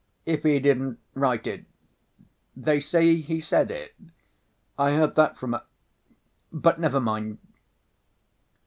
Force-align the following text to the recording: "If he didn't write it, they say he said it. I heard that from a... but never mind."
"If 0.25 0.41
he 0.41 0.57
didn't 0.59 0.97
write 1.13 1.45
it, 1.45 1.65
they 2.57 2.79
say 2.79 3.17
he 3.17 3.39
said 3.39 3.69
it. 3.69 3.93
I 4.75 4.93
heard 4.95 5.13
that 5.13 5.37
from 5.37 5.53
a... 5.53 5.63
but 6.51 6.79
never 6.79 6.99
mind." 6.99 7.37